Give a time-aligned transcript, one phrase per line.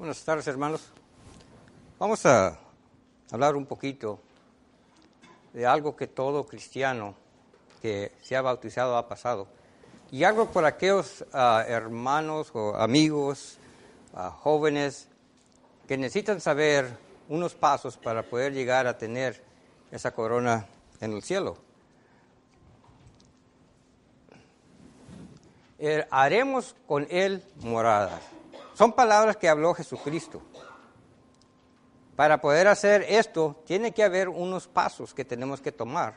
[0.00, 0.80] Buenas tardes, hermanos.
[1.98, 2.58] Vamos a
[3.30, 4.18] hablar un poquito
[5.52, 7.14] de algo que todo cristiano
[7.82, 9.46] que se ha bautizado ha pasado.
[10.10, 13.58] Y algo por aquellos uh, hermanos o amigos,
[14.14, 15.06] uh, jóvenes,
[15.86, 16.96] que necesitan saber
[17.28, 19.44] unos pasos para poder llegar a tener
[19.90, 20.66] esa corona
[21.02, 21.58] en el cielo.
[25.78, 28.39] Eh, haremos con él moradas.
[28.80, 30.40] Son palabras que habló Jesucristo.
[32.16, 36.14] Para poder hacer esto, tiene que haber unos pasos que tenemos que tomar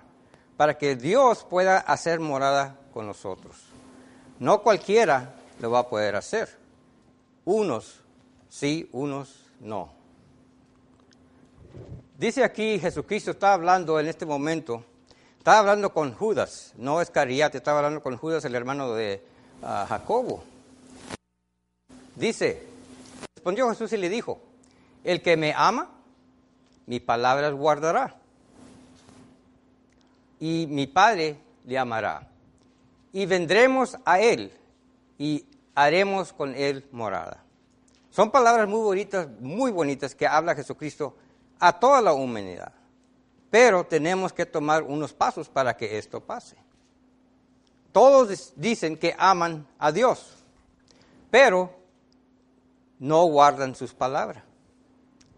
[0.55, 3.57] para que Dios pueda hacer morada con nosotros.
[4.39, 6.57] No cualquiera lo va a poder hacer.
[7.43, 7.99] Unos
[8.47, 9.91] sí, unos no.
[12.17, 14.85] Dice aquí Jesucristo está hablando en este momento,
[15.37, 19.21] está hablando con Judas, no es Cariate, estaba hablando con Judas, el hermano de
[19.63, 20.52] uh, Jacobo.
[22.15, 22.63] Dice,
[23.35, 24.41] respondió Jesús y le dijo,
[25.03, 25.89] el que me ama,
[26.85, 28.15] mi palabras guardará.
[30.39, 32.29] Y mi Padre le amará.
[33.11, 34.51] Y vendremos a Él
[35.17, 37.43] y haremos con Él morada.
[38.09, 41.15] Son palabras muy bonitas, muy bonitas que habla Jesucristo
[41.59, 42.73] a toda la humanidad.
[43.49, 46.57] Pero tenemos que tomar unos pasos para que esto pase.
[47.91, 50.43] Todos dicen que aman a Dios,
[51.29, 51.82] pero
[53.03, 54.45] no guardan sus palabras.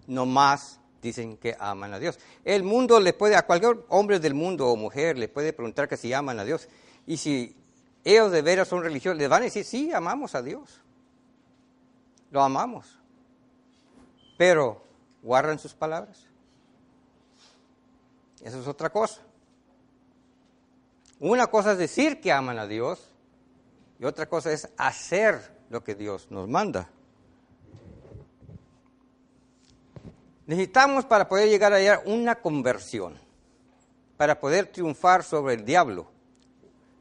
[0.06, 2.20] No más dicen que aman a Dios.
[2.44, 5.98] El mundo le puede, a cualquier hombre del mundo o mujer le puede preguntar que
[5.98, 6.68] si aman a Dios.
[7.08, 7.56] Y si
[8.04, 10.80] ellos de veras son religiosos, les van a decir, sí, amamos a Dios.
[12.30, 13.00] Lo amamos.
[14.38, 14.84] Pero,
[15.24, 16.28] ¿guardan sus palabras?
[18.44, 19.22] Eso es otra cosa.
[21.20, 23.10] Una cosa es decir que aman a Dios
[24.00, 26.92] y otra cosa es hacer lo que Dios nos manda.
[30.48, 33.20] Necesitamos para poder llegar allá una conversión,
[34.16, 36.12] para poder triunfar sobre el diablo.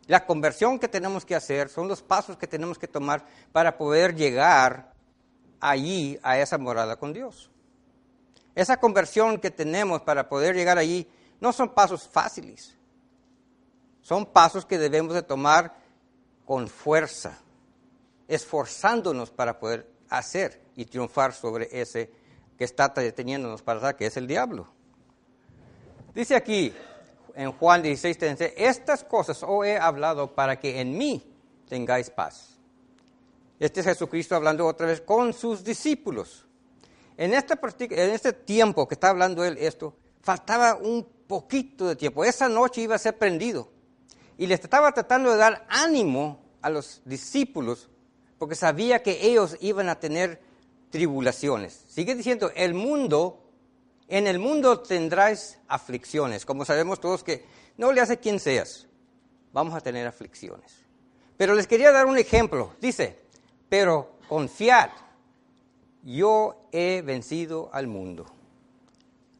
[0.06, 4.14] La conversión que tenemos que hacer son los pasos que tenemos que tomar para poder
[4.14, 4.92] llegar
[5.60, 7.50] allí a esa morada con Dios.
[8.54, 11.08] Esa conversión que tenemos para poder llegar allí
[11.40, 12.76] no son pasos fáciles.
[14.00, 15.74] Son pasos que debemos de tomar
[16.44, 17.38] con fuerza,
[18.28, 22.10] esforzándonos para poder hacer y triunfar sobre ese
[22.56, 24.68] que está deteniéndonos para dar, que es el diablo.
[26.14, 26.72] Dice aquí
[27.34, 31.22] en Juan 16, 13, estas cosas os he hablado para que en mí
[31.68, 32.58] tengáis paz.
[33.58, 36.46] Este es Jesucristo hablando otra vez con sus discípulos.
[37.16, 42.24] En este, en este tiempo que está hablando él esto, faltaba un poquito de tiempo.
[42.24, 43.70] Esa noche iba a ser prendido.
[44.36, 47.88] Y les estaba tratando de dar ánimo a los discípulos
[48.38, 50.40] porque sabía que ellos iban a tener
[50.94, 51.86] tribulaciones.
[51.88, 53.42] Sigue diciendo, el mundo,
[54.06, 56.46] en el mundo tendráis aflicciones.
[56.46, 57.44] Como sabemos todos que
[57.76, 58.86] no le hace quien seas,
[59.52, 60.72] vamos a tener aflicciones.
[61.36, 62.74] Pero les quería dar un ejemplo.
[62.80, 63.18] Dice,
[63.68, 64.90] pero confiad,
[66.04, 68.26] yo he vencido al mundo.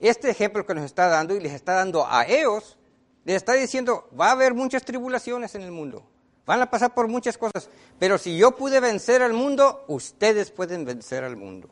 [0.01, 2.77] Este ejemplo que nos está dando y les está dando a ellos,
[3.25, 6.05] les está diciendo, va a haber muchas tribulaciones en el mundo.
[6.47, 10.85] Van a pasar por muchas cosas, pero si yo pude vencer al mundo, ustedes pueden
[10.85, 11.69] vencer al mundo.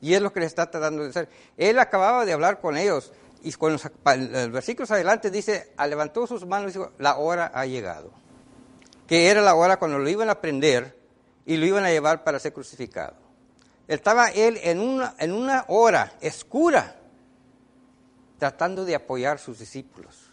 [0.00, 1.28] Y es lo que les está tratando de hacer.
[1.56, 3.12] Él acababa de hablar con ellos
[3.42, 3.82] y con los,
[4.50, 8.10] versículos adelante dice, levantó sus manos y dijo, la hora ha llegado.
[9.06, 10.96] Que era la hora cuando lo iban a prender
[11.44, 13.14] y lo iban a llevar para ser crucificado.
[13.86, 16.96] Estaba él en una, en una hora oscura
[18.38, 20.30] tratando de apoyar a sus discípulos.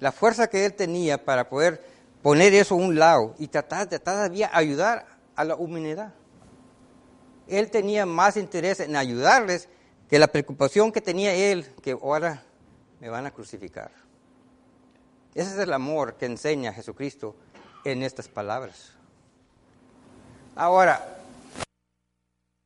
[0.00, 1.82] La fuerza que él tenía para poder
[2.28, 6.12] poner eso a un lado y tratar de todavía ayudar a la humanidad.
[7.46, 9.70] Él tenía más interés en ayudarles
[10.10, 12.42] que la preocupación que tenía él, que ahora
[13.00, 13.90] me van a crucificar.
[15.34, 17.34] Ese es el amor que enseña Jesucristo
[17.82, 18.92] en estas palabras.
[20.54, 21.02] Ahora,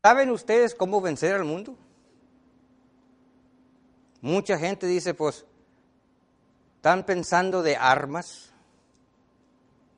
[0.04, 1.76] ¿saben ustedes cómo vencer al mundo?
[4.20, 5.44] Mucha gente dice, pues,
[6.78, 8.51] están pensando de armas,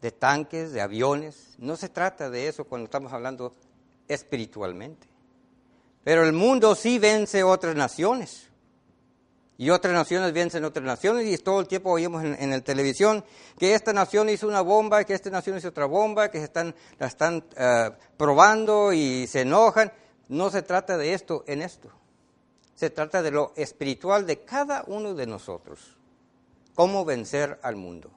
[0.04, 1.54] de tanques, de aviones.
[1.56, 3.54] No se trata de eso cuando estamos hablando
[4.06, 5.08] espiritualmente.
[6.04, 8.50] Pero el mundo sí vence otras naciones.
[9.56, 13.24] Y otras naciones vencen otras naciones y todo el tiempo oímos en, la televisión
[13.58, 16.74] que esta nación hizo una bomba, que esta nación hizo otra bomba, que se están,
[16.98, 19.90] la están eh, probando y se enojan.
[20.28, 21.88] No se trata de esto en esto.
[22.74, 25.96] Se trata de lo espiritual de cada uno de nosotros.
[26.74, 28.10] Cómo vencer al mundo.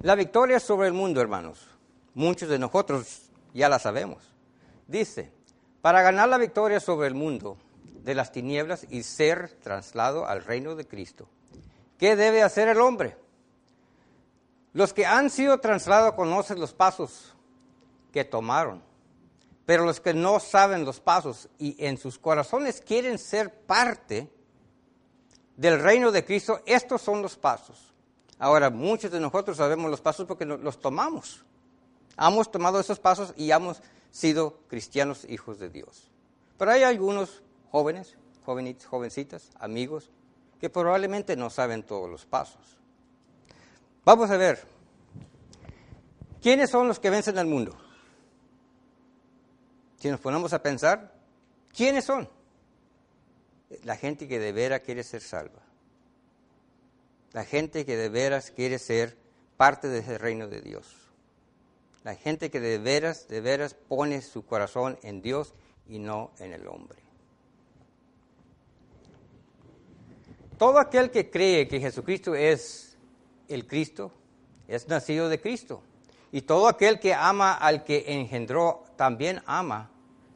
[0.00, 1.66] La victoria sobre el mundo, hermanos.
[2.14, 4.22] muchos de nosotros ya la sabemos.
[4.86, 5.32] Dice,
[5.82, 7.58] para ganar la victoria sobre el mundo
[8.04, 11.28] de las tinieblas y ser trasladado al reino de Cristo,
[11.98, 13.16] ¿qué debe hacer el hombre?
[14.72, 17.34] Los que han sido trasladados conocen los pasos
[18.12, 18.84] que tomaron,
[19.66, 24.30] pero los que no saben los pasos y en sus corazones quieren ser parte
[25.56, 27.88] del reino de Cristo, estos son los pasos.
[28.38, 31.44] Ahora, muchos de nosotros sabemos los pasos porque los tomamos.
[32.16, 36.10] Hemos tomado esos pasos y hemos sido cristianos hijos de Dios.
[36.56, 40.10] Pero hay algunos jóvenes, jovenitos, jovencitas, amigos,
[40.60, 42.78] que probablemente no saben todos los pasos.
[44.04, 44.64] Vamos a ver,
[46.42, 47.76] ¿quiénes son los que vencen al mundo?
[49.98, 51.12] Si nos ponemos a pensar,
[51.72, 52.28] ¿quiénes son?
[53.84, 55.62] la gente que de veras quiere ser salva.
[57.38, 59.16] La gente que de veras quiere ser
[59.56, 60.92] parte de ese reino de Dios.
[62.02, 65.54] La gente que de veras, de veras pone su corazón en Dios
[65.86, 66.98] y no en el hombre.
[70.58, 72.96] Todo aquel que cree que Jesucristo es
[73.46, 74.10] el Cristo,
[74.66, 75.80] es nacido de Cristo.
[76.32, 79.92] Y todo aquel que ama al que engendró, también ama,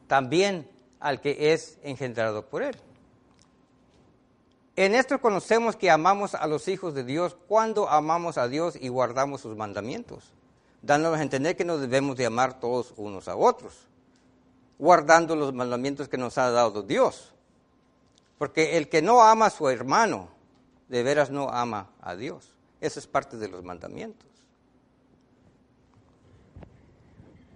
[0.07, 0.69] también
[1.01, 2.77] al que es engendrado por él.
[4.75, 8.87] En esto conocemos que amamos a los hijos de Dios cuando amamos a Dios y
[8.87, 10.31] guardamos sus mandamientos,
[10.81, 13.87] dándonos a entender que nos debemos de amar todos unos a otros,
[14.79, 17.33] guardando los mandamientos que nos ha dado Dios.
[18.39, 20.29] Porque el que no ama a su hermano,
[20.89, 22.49] de veras no ama a Dios.
[22.81, 24.27] Eso es parte de los mandamientos.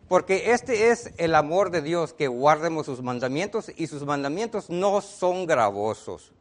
[0.07, 5.01] Porque este es el amor de Dios, que guardemos sus mandamientos y sus mandamientos no
[5.01, 6.31] son gravosos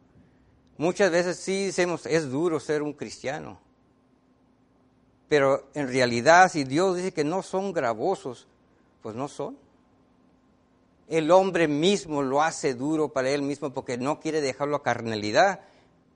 [0.78, 3.58] Muchas veces sí decimos, es duro ser un cristiano.
[5.28, 8.46] Pero en realidad, si Dios dice que no son gravosos,
[9.02, 9.58] pues no son.
[11.08, 15.60] El hombre mismo lo hace duro para él mismo porque no quiere dejarlo a carnalidad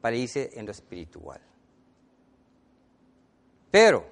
[0.00, 1.40] para irse en lo espiritual.
[3.70, 4.04] Pero,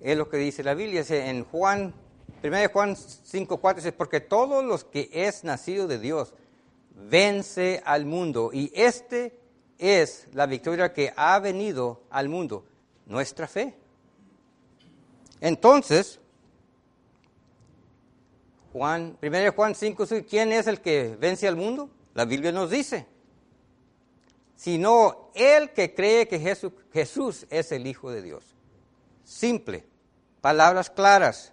[0.00, 1.94] es lo que dice la Biblia, en Juan,
[2.42, 6.34] 1 Juan 5, 4, dice, porque todos los que es nacido de Dios,
[7.08, 8.50] vence al mundo.
[8.52, 9.38] Y este
[9.78, 12.64] es la victoria que ha venido al mundo,
[13.06, 13.74] nuestra fe.
[15.40, 16.20] Entonces,
[18.72, 21.90] Juan, 1 Juan 5, ¿quién es el que vence al mundo?
[22.14, 23.06] La Biblia nos dice,
[24.56, 26.40] sino el que cree que
[26.92, 28.44] Jesús es el Hijo de Dios.
[29.24, 29.84] Simple,
[30.40, 31.52] palabras claras,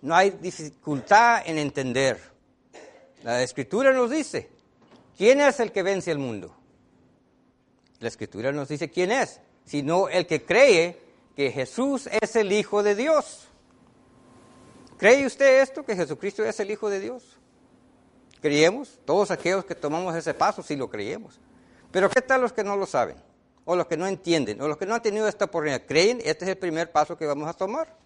[0.00, 2.20] no hay dificultad en entender.
[3.22, 4.51] La Escritura nos dice,
[5.22, 6.52] ¿Quién es el que vence el mundo?
[8.00, 11.00] La escritura nos dice quién es, sino el que cree
[11.36, 13.46] que Jesús es el Hijo de Dios.
[14.98, 17.38] ¿Cree usted esto, que Jesucristo es el Hijo de Dios?
[18.40, 18.98] ¿Creemos?
[19.04, 21.38] Todos aquellos que tomamos ese paso sí lo creemos.
[21.92, 23.14] Pero ¿qué tal los que no lo saben?
[23.64, 25.86] O los que no entienden, o los que no han tenido esta oportunidad.
[25.86, 26.18] ¿Creen?
[26.24, 27.96] Este es el primer paso que vamos a tomar.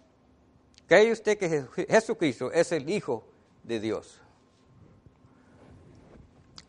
[0.85, 3.27] ¿Cree usted que Jesucristo es el Hijo
[3.63, 4.21] de Dios?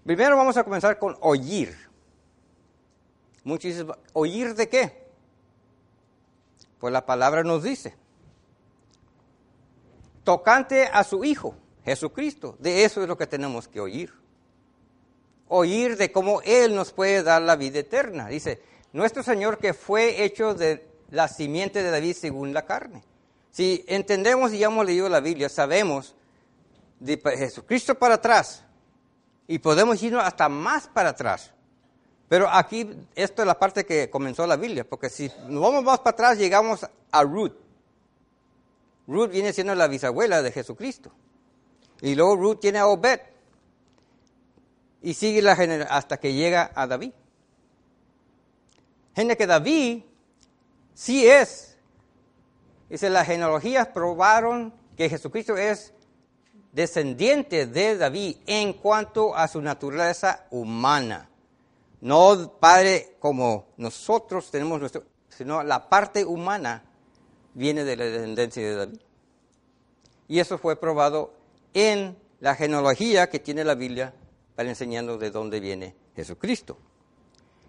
[0.08, 1.76] Primero vamos a comenzar con oír.
[3.44, 3.84] Muchos
[4.14, 5.06] ¿oír de qué?
[6.78, 7.94] Pues la palabra nos dice.
[10.24, 12.56] Tocante a su Hijo, Jesucristo.
[12.58, 14.14] De eso es lo que tenemos que oír.
[15.46, 18.28] Oír de cómo Él nos puede dar la vida eterna.
[18.28, 18.62] Dice,
[18.94, 23.04] nuestro Señor que fue hecho de la simiente de David según la carne.
[23.50, 26.16] Si entendemos y ya hemos leído la Biblia, sabemos
[26.98, 28.64] de Jesucristo para atrás,
[29.48, 31.52] y podemos irnos hasta más para atrás.
[32.28, 35.98] Pero aquí, esto es la parte que comenzó la Biblia, porque si nos vamos más
[36.00, 37.54] para atrás, llegamos a Ruth.
[39.06, 41.10] Ruth viene siendo la bisabuela de Jesucristo.
[42.02, 43.20] Y luego Ruth tiene a Obed.
[45.00, 45.52] Y sigue la
[45.88, 47.12] hasta que llega a David.
[49.14, 50.02] Gente que David
[50.92, 51.78] sí es.
[52.90, 55.94] Dice, las genealogías probaron que Jesucristo es
[56.78, 61.28] descendiente de David en cuanto a su naturaleza humana.
[62.00, 66.84] No padre como nosotros tenemos nuestro, sino la parte humana
[67.54, 69.00] viene de la descendencia de David.
[70.28, 71.34] Y eso fue probado
[71.74, 74.14] en la genealogía que tiene la Biblia
[74.54, 76.78] para enseñarnos de dónde viene Jesucristo.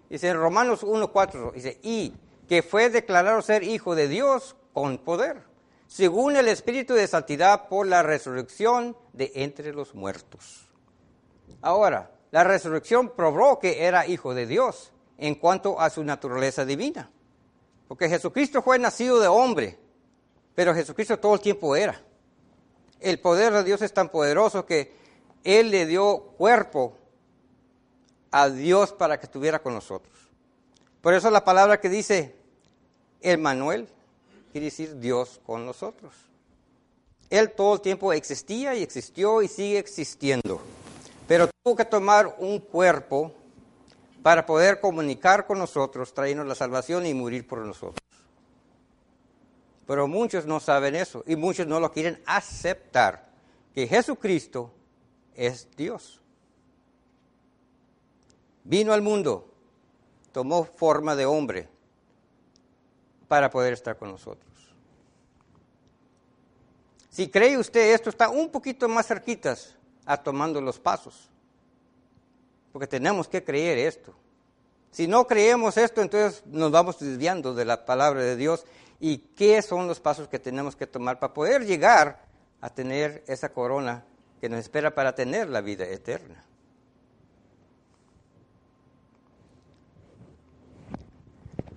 [0.08, 2.14] Dice en Romanos 1.4, dice, y
[2.48, 5.49] que fue declarado ser hijo de Dios con poder
[5.90, 10.68] según el Espíritu de Santidad por la resurrección de entre los muertos.
[11.62, 17.10] Ahora, la resurrección probó que era hijo de Dios en cuanto a su naturaleza divina,
[17.88, 19.80] porque Jesucristo fue nacido de hombre,
[20.54, 22.00] pero Jesucristo todo el tiempo era.
[23.00, 24.94] El poder de Dios es tan poderoso que
[25.42, 26.96] Él le dio cuerpo
[28.30, 30.14] a Dios para que estuviera con nosotros.
[31.00, 32.36] Por eso la palabra que dice
[33.22, 33.88] el Manuel
[34.52, 36.14] quiere decir Dios con nosotros.
[37.28, 40.60] Él todo el tiempo existía y existió y sigue existiendo.
[41.28, 43.32] Pero tuvo que tomar un cuerpo
[44.22, 47.98] para poder comunicar con nosotros, traernos la salvación y morir por nosotros.
[49.86, 53.30] Pero muchos no saben eso y muchos no lo quieren aceptar,
[53.74, 54.72] que Jesucristo
[55.34, 56.20] es Dios.
[58.64, 59.52] Vino al mundo,
[60.32, 61.68] tomó forma de hombre
[63.30, 64.50] para poder estar con nosotros.
[67.10, 71.30] Si cree usted esto, está un poquito más cerquitas a tomando los pasos.
[72.72, 74.16] Porque tenemos que creer esto.
[74.90, 78.66] Si no creemos esto, entonces nos vamos desviando de la palabra de Dios
[78.98, 82.24] y qué son los pasos que tenemos que tomar para poder llegar
[82.60, 84.04] a tener esa corona
[84.40, 86.44] que nos espera para tener la vida eterna.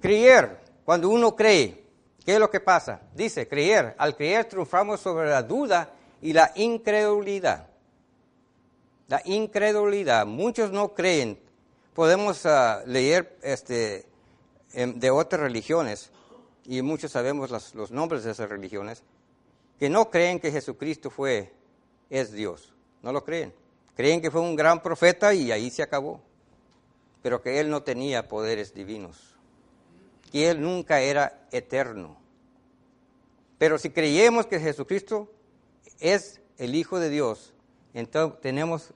[0.02, 1.84] Creer, cuando uno cree,
[2.26, 3.02] ¿qué es lo que pasa?
[3.14, 7.68] Dice, creer, al creer triunfamos sobre la duda y la incredulidad.
[9.08, 11.40] La incredulidad, muchos no creen.
[11.94, 14.06] Podemos ah, leer este,
[14.74, 16.12] em, de otras religiones,
[16.66, 19.04] y muchos sabemos los nombres de esas religiones,
[19.80, 21.52] que no creen que Jesucristo fue,
[22.10, 22.74] es Dios.
[23.02, 23.54] No lo creen.
[23.96, 26.22] Creen que fue un gran profeta y ahí se acabó.
[27.22, 29.33] Pero que él no tenía poderes divinos.
[30.34, 32.18] Que él nunca era eterno.
[33.58, 35.32] Pero si creemos que Jesucristo
[36.02, 37.54] es el Hijo de Dios,
[37.94, 38.94] entonces tenemos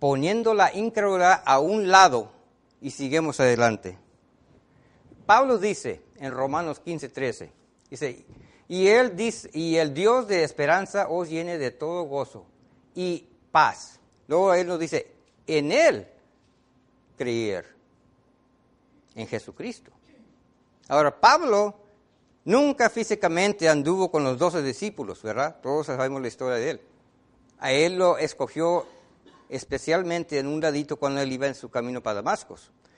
[0.00, 2.32] poniendo la incredulidad a un lado
[2.80, 3.98] y seguimos adelante.
[5.26, 7.52] Pablo dice en Romanos 15, 13,
[7.90, 8.24] dice,
[8.68, 12.46] y, él dice, y el Dios de esperanza os llene de todo gozo
[12.94, 14.00] y paz.
[14.26, 15.06] Luego él nos dice,
[15.46, 16.08] en él
[17.16, 17.66] creer,
[19.14, 19.92] en Jesucristo.
[20.88, 21.74] Ahora, Pablo
[22.44, 25.60] nunca físicamente anduvo con los doce discípulos, ¿verdad?
[25.62, 26.80] Todos sabemos la historia de él.
[27.58, 28.86] A él lo escogió
[29.50, 32.56] especialmente en un ladito cuando él iba en su camino para Damasco,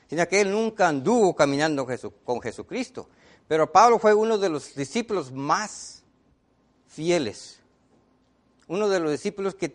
[0.08, 1.86] sino que él nunca anduvo caminando
[2.24, 3.08] con Jesucristo.
[3.48, 6.04] Pero Pablo fue uno de los discípulos más
[6.86, 7.58] fieles,
[8.68, 9.68] uno de los discípulos que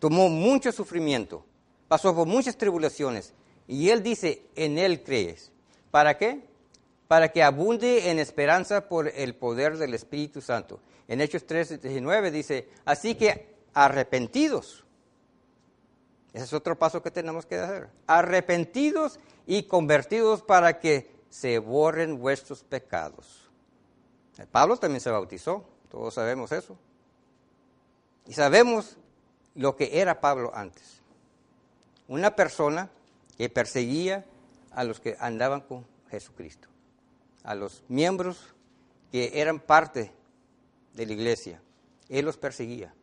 [0.00, 1.44] tomó mucho sufrimiento,
[1.86, 3.34] pasó por muchas tribulaciones,
[3.68, 5.52] y él dice, en él crees.
[5.92, 6.49] ¿Para qué?
[7.10, 10.78] Para que abunde en esperanza por el poder del Espíritu Santo.
[11.08, 14.84] En Hechos 3, 19 dice, así que arrepentidos
[16.32, 17.88] ese es otro paso que tenemos que hacer.
[18.06, 23.50] Arrepentidos y convertidos para que se borren vuestros pecados.
[24.50, 26.76] Pablo también se bautizó, todos sabemos eso.
[28.26, 28.96] Y sabemos
[29.54, 31.02] lo que era Pablo antes.
[32.06, 32.90] Una persona
[33.36, 34.24] que perseguía
[34.70, 36.68] a los que andaban con Jesucristo,
[37.44, 38.54] a los miembros
[39.10, 40.12] que eran parte
[40.94, 41.62] de la iglesia.
[42.08, 42.94] Él los perseguía.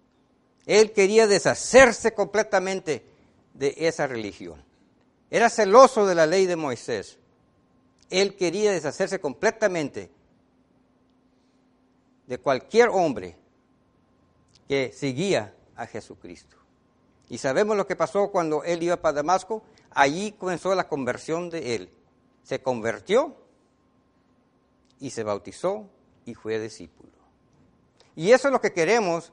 [0.66, 3.06] Él quería deshacerse completamente
[3.54, 4.64] de esa religión.
[5.30, 7.18] Era celoso de la ley de Moisés.
[8.10, 10.12] Él quería deshacerse completamente
[12.28, 13.38] de cualquier hombre
[14.68, 16.58] que seguía a Jesucristo.
[17.30, 19.64] Y sabemos lo que pasó cuando él iba para Damasco.
[19.92, 21.90] Allí comenzó la conversión de él.
[22.44, 23.36] Se convirtió
[25.00, 25.90] y se bautizó
[26.26, 27.12] y fue discípulo.
[28.16, 29.32] Y eso es lo que queremos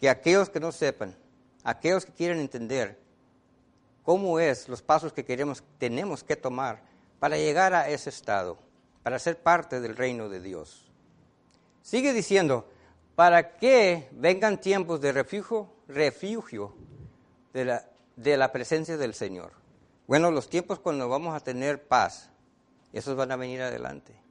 [0.00, 1.16] que aquellos que no sepan,
[1.62, 2.98] aquellos que quieren entender,
[4.02, 6.82] cómo es los pasos que queremos, tenemos que tomar
[7.18, 8.58] para llegar a ese estado,
[9.02, 10.90] para ser parte del reino de Dios.
[11.82, 12.68] Sigue diciendo,
[13.14, 16.74] para que vengan tiempos de refugio, refugio
[17.52, 19.52] de la, de la presencia del Señor.
[20.06, 22.30] Bueno, los tiempos cuando vamos a tener paz,
[22.92, 24.23] esos van a venir adelante.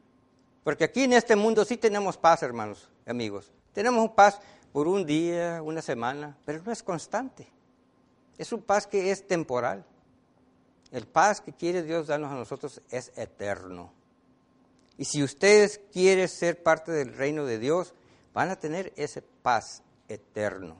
[0.64, 3.52] Porque aquí en este mundo sí tenemos paz, hermanos, amigos.
[3.74, 4.40] Tenemos paz
[4.72, 7.48] por un día, una semana, pero no es constante.
[8.38, 9.86] Es un paz que es temporal.
[10.92, 13.92] El paz que quiere Dios darnos a nosotros es eterno.
[14.98, 17.94] Y si ustedes quieren ser parte del reino de Dios,
[18.34, 20.76] van a tener ese paz eterno.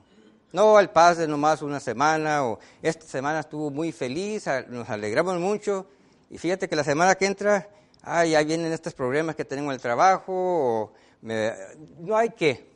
[0.52, 5.38] No el paz de nomás una semana o esta semana estuvo muy feliz, nos alegramos
[5.40, 5.88] mucho
[6.30, 7.68] y fíjate que la semana que entra,
[8.04, 10.92] ay, ya vienen estos problemas que tenemos en el trabajo,
[11.22, 12.72] no hay que.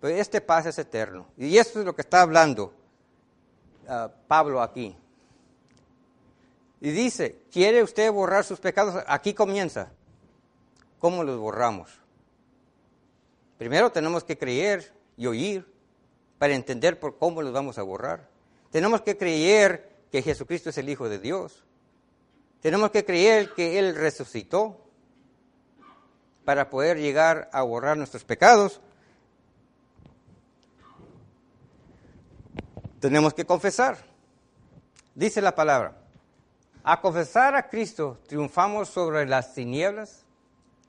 [0.00, 1.26] Pero este paz es eterno.
[1.36, 2.72] Y esto es lo que está hablando
[4.26, 4.96] Pablo aquí.
[6.80, 9.02] Y dice, ¿quiere usted borrar sus pecados?
[9.06, 9.90] Aquí comienza.
[10.98, 11.90] ¿Cómo los borramos?
[13.56, 15.66] Primero tenemos que creer y oír
[16.38, 18.28] para entender por cómo los vamos a borrar.
[18.70, 21.64] Tenemos que creer que Jesucristo es el Hijo de Dios.
[22.60, 24.84] Tenemos que creer que Él resucitó
[26.44, 28.80] para poder llegar a borrar nuestros pecados.
[33.00, 33.98] Tenemos que confesar.
[35.14, 35.96] Dice la palabra,
[36.82, 40.24] a confesar a Cristo triunfamos sobre las tinieblas,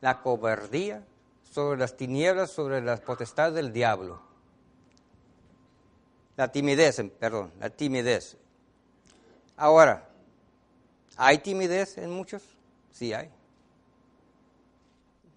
[0.02, 1.04] la cobardía,
[1.44, 4.22] sobre las tinieblas, sobre las potestades del diablo.
[6.38, 8.38] La timidez, perdón, la timidez.
[9.58, 10.09] Ahora,
[11.20, 12.42] ¿hay timidez en muchos?
[12.92, 13.30] Sí hay.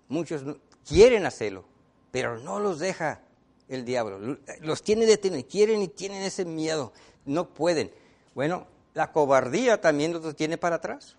[0.08, 0.44] Muchos
[0.86, 1.64] quieren hacerlo,
[2.12, 3.20] pero no los deja
[3.68, 4.38] el diablo.
[4.60, 6.92] Los tiene detenidos, quieren y tienen ese miedo,
[7.24, 7.92] no pueden.
[8.34, 11.16] Bueno, la cobardía también los tiene para atrás.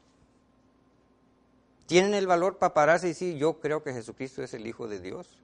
[1.86, 5.00] Tienen el valor para pararse y decir, yo creo que Jesucristo es el Hijo de
[5.00, 5.38] Dios.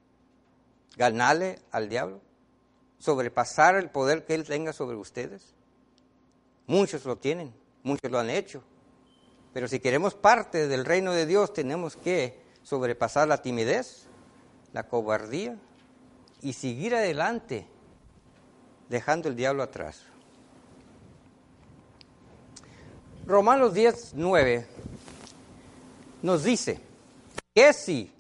[0.96, 2.22] Ganarle al diablo,
[3.00, 5.54] sobrepasar el poder que Él tenga sobre ustedes.
[6.68, 8.64] Muchos lo tienen, muchos lo han hecho.
[9.60, 14.06] Pero si queremos parte del reino de Dios, tenemos que sobrepasar la timidez,
[14.72, 15.58] la cobardía
[16.42, 17.68] y seguir adelante,
[18.88, 20.04] dejando el diablo atrás.
[23.26, 24.66] Romanos 10, 9
[26.22, 26.80] nos dice
[27.54, 28.14] que si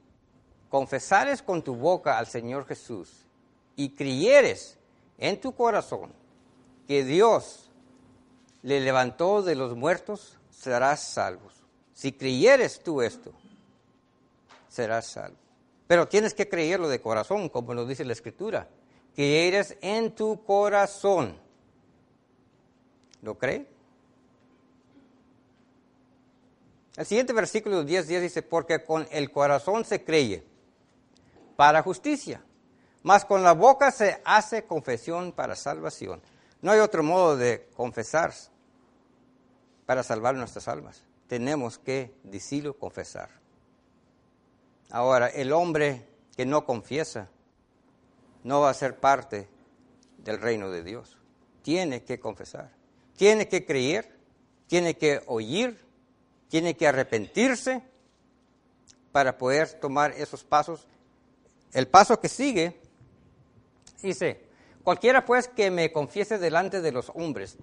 [0.67, 3.25] confesares con tu boca al Señor Jesús
[3.77, 4.77] y creyeres
[5.17, 6.11] en tu corazón
[6.85, 7.69] que Dios
[8.61, 11.49] le levantó de los muertos, serás salvo.
[11.93, 13.31] Si creyeres tú esto,
[14.67, 15.37] serás salvo.
[15.87, 18.67] Pero tienes que creerlo de corazón, como nos dice la Escritura.
[19.15, 21.35] Que eres en tu corazón.
[23.21, 23.67] ¿Lo cree?
[26.95, 30.43] El siguiente versículo 10, 10 dice, porque con el corazón se cree
[31.55, 32.41] para justicia,
[33.03, 36.21] mas con la boca se hace confesión para salvación.
[36.61, 38.33] No hay otro modo de confesar
[39.89, 41.01] para salvar nuestras almas.
[41.25, 43.31] Tenemos que decirlo, confesar.
[44.91, 46.05] Ahora, el hombre
[46.37, 47.27] que no confiesa
[48.43, 49.49] no va a ser parte
[50.19, 51.17] del reino de Dios.
[51.63, 52.69] Tiene que confesar,
[53.17, 54.15] tiene que creer,
[54.67, 55.83] tiene que oír,
[56.49, 57.81] tiene que arrepentirse
[59.11, 60.85] para poder tomar esos pasos.
[61.73, 62.79] El paso que sigue
[64.03, 64.45] dice,
[64.83, 67.57] Cualquiera pues que me confiese delante de los hombres,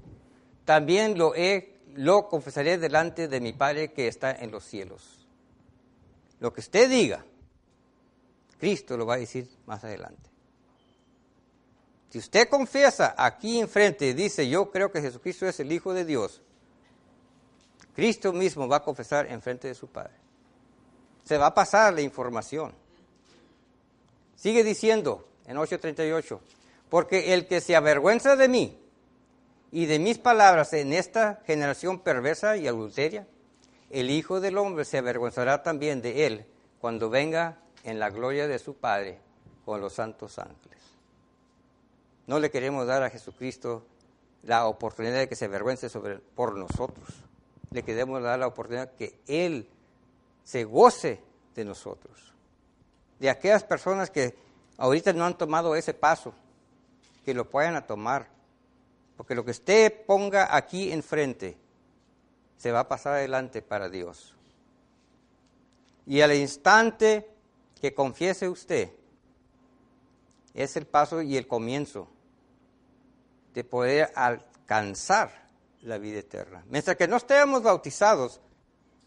[0.65, 5.27] también lo, he, lo confesaré delante de mi Padre que está en los cielos.
[6.41, 7.25] Lo que usted diga,
[8.59, 10.31] Cristo lo va a decir más adelante.
[12.11, 16.05] Si usted confiesa aquí enfrente y dice, yo creo que Jesucristo es el Hijo de
[16.05, 16.41] Dios,
[17.95, 20.15] Cristo mismo va a confesar enfrente de su Padre.
[21.25, 22.73] Se va a pasar la información.
[24.37, 26.41] Sigue diciendo en 8:38,
[26.89, 28.86] porque el que se avergüenza de mí
[29.77, 33.27] y de mis palabras en esta generación perversa y adulteria,
[33.91, 36.47] el Hijo del Hombre se avergonzará también de él
[36.81, 39.21] cuando venga en la gloria de su Padre
[39.67, 40.79] con los santos ángeles.
[42.27, 43.85] No le queremos dar a Jesucristo
[44.45, 47.09] la oportunidad de que se avergüence sobre, por nosotros.
[47.71, 49.69] Le queremos dar la oportunidad que Él
[50.43, 51.21] se goce
[51.55, 52.33] de nosotros.
[53.19, 54.39] De aquellas personas que
[54.79, 56.33] ahorita no han tomado ese paso,
[57.27, 58.36] que lo puedan a tomar.
[59.17, 61.59] Porque lo que usted ponga aquí enfrente
[62.57, 64.35] se va a pasar adelante para Dios.
[66.07, 67.29] Y al instante
[67.81, 68.91] que confiese usted,
[70.55, 72.09] es el paso y el comienzo
[73.53, 75.49] de poder alcanzar
[75.83, 76.65] la vida eterna.
[76.69, 78.41] Mientras que no estemos bautizados,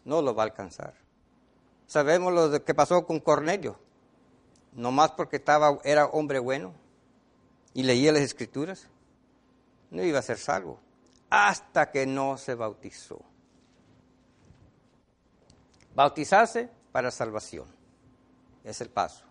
[0.04, 0.94] no lo va a alcanzar.
[1.86, 3.78] Sabemos lo que pasó con Cornelio.
[4.72, 6.72] No más porque estaba, era hombre bueno,
[7.74, 8.88] y leía las escrituras,
[9.90, 10.80] no iba a ser salvo
[11.28, 13.20] hasta que no se bautizó.
[15.94, 17.66] Bautizarse para salvación
[18.64, 19.24] es el paso.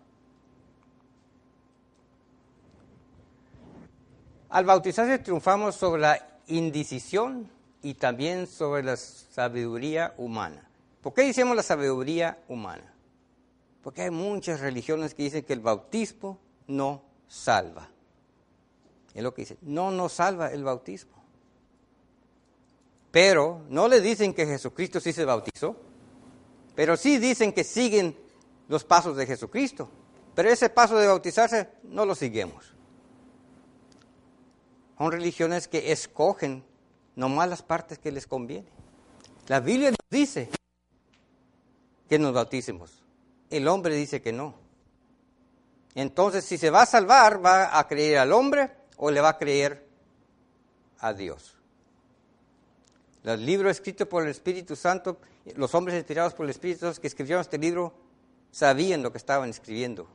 [4.49, 7.49] Al bautizarse triunfamos sobre la indecisión
[7.81, 10.67] y también sobre la sabiduría humana.
[11.01, 12.93] ¿Por qué decimos la sabiduría humana?
[13.83, 17.89] Porque hay muchas religiones que dicen que el bautismo no salva.
[19.13, 19.57] Es lo que dice.
[19.61, 21.19] No nos salva el bautismo.
[23.11, 25.75] Pero no le dicen que Jesucristo sí se bautizó.
[26.75, 28.15] Pero sí dicen que siguen
[28.67, 29.89] los pasos de Jesucristo.
[30.35, 32.73] Pero ese paso de bautizarse no lo seguimos.
[34.97, 36.63] Son religiones que escogen
[37.15, 38.67] nomás las partes que les conviene.
[39.47, 40.49] La Biblia nos dice
[42.07, 43.03] que nos bauticemos.
[43.49, 44.53] El hombre dice que no.
[45.95, 49.37] Entonces, si se va a salvar, ¿va a creer al hombre o le va a
[49.37, 49.87] creer
[50.99, 51.55] a Dios?
[53.23, 55.17] Los libros escritos por el Espíritu Santo,
[55.55, 57.93] los hombres inspirados por el Espíritu Santo que escribieron este libro,
[58.51, 60.07] sabían lo que estaban escribiendo.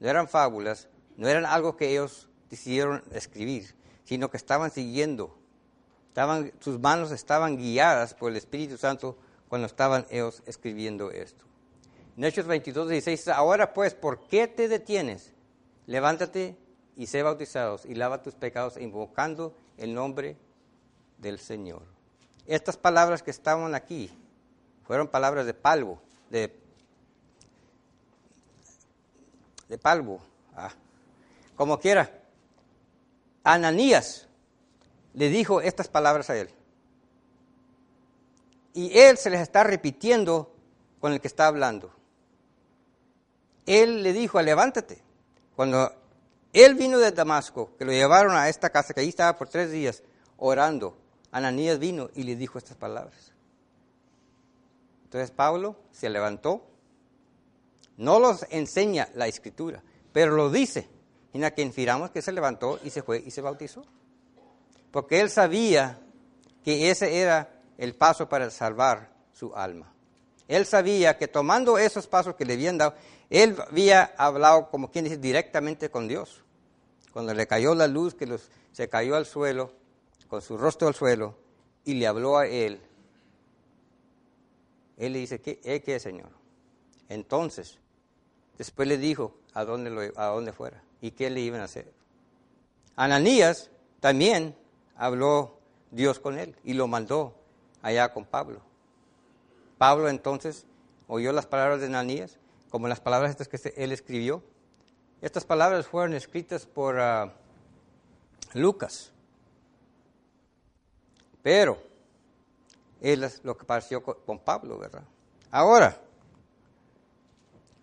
[0.00, 5.36] No eran fábulas, no eran algo que ellos decidieron escribir, sino que estaban siguiendo.
[6.08, 11.44] Estaban, sus manos estaban guiadas por el Espíritu Santo cuando estaban ellos escribiendo esto.
[12.16, 15.32] En Hechos 22, 16, ahora pues, ¿por qué te detienes?
[15.86, 16.56] Levántate
[16.96, 20.36] y sé bautizados y lava tus pecados invocando el nombre
[21.18, 21.82] del Señor.
[22.46, 24.10] Estas palabras que estaban aquí
[24.86, 26.54] fueron palabras de palvo, de,
[29.68, 30.20] de palvo,
[30.54, 30.70] ah,
[31.56, 32.10] como quiera.
[33.42, 34.28] Ananías
[35.14, 36.50] le dijo estas palabras a él.
[38.74, 40.52] Y él se les está repitiendo
[41.00, 41.92] con el que está hablando.
[43.66, 45.00] Él le dijo, levántate.
[45.54, 45.92] Cuando
[46.54, 49.70] él vino de Damasco, que lo llevaron a esta casa, que ahí estaba por tres
[49.70, 50.02] días
[50.38, 50.96] orando,
[51.32, 53.32] Ananías vino y le dijo estas palabras.
[55.02, 56.64] Entonces Pablo se levantó,
[57.96, 60.88] no los enseña la escritura, pero lo dice,
[61.32, 63.84] en la que infiramos que se levantó y se fue y se bautizó.
[64.92, 65.98] Porque él sabía
[66.62, 69.92] que ese era el paso para salvar su alma.
[70.46, 72.94] Él sabía que tomando esos pasos que le habían dado,
[73.28, 76.43] él había hablado, como quien dice, directamente con Dios.
[77.14, 78.38] Cuando le cayó la luz, que
[78.72, 79.70] se cayó al suelo,
[80.28, 81.36] con su rostro al suelo,
[81.84, 82.80] y le habló a él,
[84.96, 86.30] él le dice, ¿qué, eh, ¿qué Señor?
[87.08, 87.78] Entonces,
[88.58, 91.92] después le dijo a dónde, lo, a dónde fuera y qué le iban a hacer.
[92.96, 94.56] Ananías también
[94.96, 95.60] habló
[95.92, 97.36] Dios con él y lo mandó
[97.80, 98.60] allá con Pablo.
[99.78, 100.66] Pablo entonces
[101.06, 102.38] oyó las palabras de Ananías,
[102.70, 104.42] como las palabras estas que él escribió.
[105.24, 107.30] Estas palabras fueron escritas por uh,
[108.52, 109.10] Lucas.
[111.42, 111.78] Pero
[113.00, 115.04] es lo que pareció con Pablo, ¿verdad?
[115.50, 115.98] Ahora,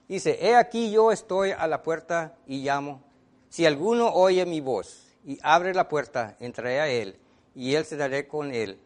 [0.07, 3.01] dice, he aquí yo estoy a la puerta y llamo.
[3.49, 7.17] Si alguno oye mi voz y abre la puerta, entraré a él
[7.55, 8.79] y él se daré con él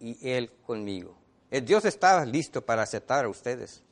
[0.00, 1.14] y él conmigo.
[1.52, 3.84] El Dios está listo para aceptar a ustedes,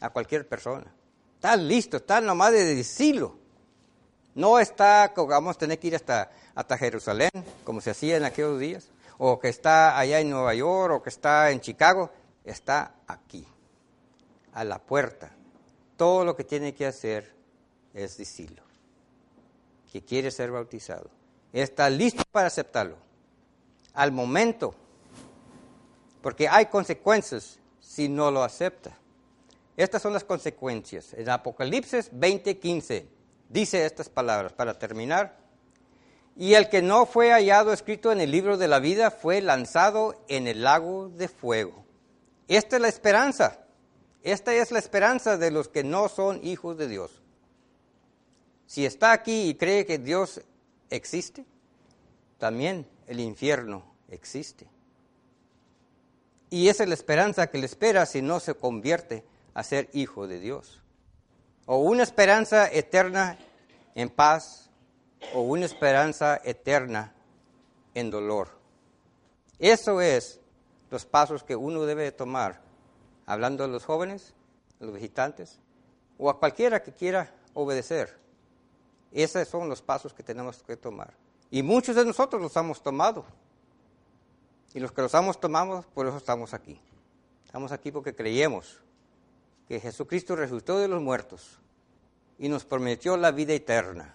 [0.00, 0.92] a cualquier persona.
[1.36, 3.43] Está listo, está nomás de decirlo.
[4.34, 7.30] No está, vamos a tener que ir hasta, hasta Jerusalén,
[7.62, 11.10] como se hacía en aquellos días, o que está allá en Nueva York, o que
[11.10, 12.10] está en Chicago.
[12.44, 13.46] Está aquí,
[14.52, 15.30] a la puerta.
[15.96, 17.32] Todo lo que tiene que hacer
[17.94, 18.62] es decirlo,
[19.90, 21.08] que quiere ser bautizado.
[21.52, 22.96] Está listo para aceptarlo
[23.94, 24.74] al momento,
[26.20, 28.98] porque hay consecuencias si no lo acepta.
[29.76, 31.14] Estas son las consecuencias.
[31.14, 33.06] En Apocalipsis 20:15
[33.48, 35.36] dice estas palabras para terminar.
[36.36, 40.14] Y el que no fue hallado escrito en el libro de la vida fue lanzado
[40.28, 41.84] en el lago de fuego.
[42.48, 43.60] Esta es la esperanza.
[44.22, 47.22] Esta es la esperanza de los que no son hijos de Dios.
[48.66, 50.40] Si está aquí y cree que Dios
[50.90, 51.44] existe,
[52.38, 54.66] también el infierno existe.
[56.50, 60.26] Y esa es la esperanza que le espera si no se convierte a ser hijo
[60.26, 60.83] de Dios.
[61.66, 63.38] O una esperanza eterna
[63.94, 64.68] en paz
[65.32, 67.14] o una esperanza eterna
[67.94, 68.48] en dolor.
[69.58, 70.40] Eso es
[70.90, 72.60] los pasos que uno debe tomar,
[73.26, 74.34] hablando a los jóvenes,
[74.80, 75.58] a los visitantes,
[76.18, 78.18] o a cualquiera que quiera obedecer.
[79.12, 81.14] Esos son los pasos que tenemos que tomar.
[81.50, 83.24] Y muchos de nosotros los hemos tomado.
[84.74, 86.80] Y los que los hemos tomado, por eso estamos aquí.
[87.46, 88.80] Estamos aquí porque creemos
[89.68, 91.58] que Jesucristo resucitó de los muertos
[92.38, 94.14] y nos prometió la vida eterna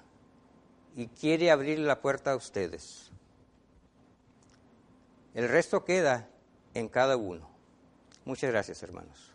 [0.95, 3.11] y quiere abrir la puerta a ustedes.
[5.33, 6.27] El resto queda
[6.73, 7.49] en cada uno.
[8.25, 9.28] Muchas gracias, hermanos.